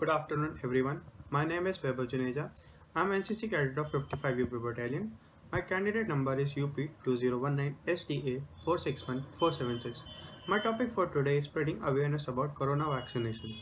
[0.00, 1.00] Good afternoon, everyone.
[1.28, 2.50] My name is Vaibhav Juneja.
[2.94, 5.10] I'm NCC cadet of 55 UP Battalion.
[5.50, 10.04] My candidate number is UP 2019 SDA 461476.
[10.46, 13.56] My topic for today is spreading awareness about corona vaccination.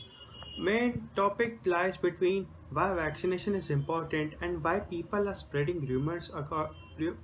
[0.59, 6.29] Main topic lies between why vaccination is important and why people are spreading rumors,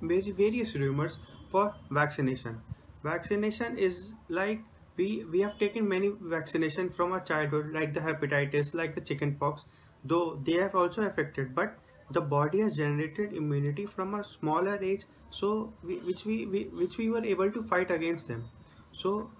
[0.01, 1.19] various rumors
[1.51, 2.59] for vaccination.
[3.03, 4.63] Vaccination is like
[4.97, 9.65] we we have taken many vaccination from our childhood like the hepatitis like the chickenpox
[10.03, 11.77] though they have also affected but
[12.11, 16.97] the body has generated immunity from a smaller age so we, which we, we which
[16.97, 18.45] we were able to fight against them.
[18.91, 19.31] So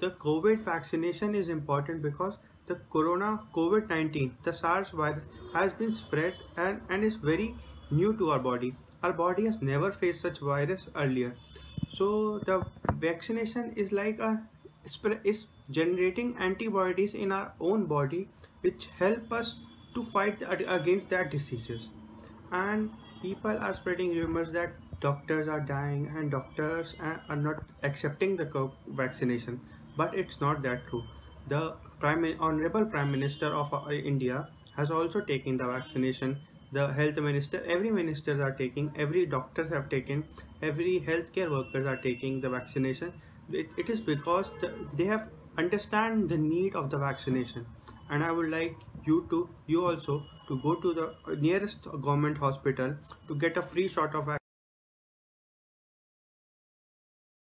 [0.00, 6.34] the covid vaccination is important because the corona covid-19 the sars virus has been spread
[6.56, 7.54] and and is very
[7.90, 8.74] new to our body.
[9.02, 11.36] Our body has never faced such virus earlier.
[11.92, 12.62] So the
[13.06, 14.32] vaccination is like a
[15.24, 18.28] is generating antibodies in our own body
[18.60, 19.56] which help us
[19.94, 21.90] to fight against that diseases.
[22.52, 22.90] And
[23.22, 29.60] people are spreading rumors that doctors are dying and doctors are not accepting the vaccination.
[29.96, 31.04] But it's not that true.
[31.48, 36.38] The prime honorable prime minister of uh, india has also taken the vaccination.
[36.72, 40.24] The health minister every ministers are taking every doctors have taken
[40.62, 43.12] every healthcare workers are taking the vaccination
[43.52, 45.28] it, it is because the, they have
[45.58, 47.66] understand the need of the vaccination.
[48.10, 52.96] And i would like you to you also to go to the nearest government hospital
[53.28, 54.28] to get a free shot of